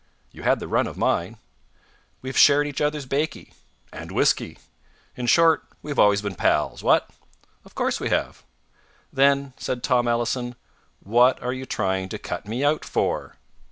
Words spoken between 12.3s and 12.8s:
me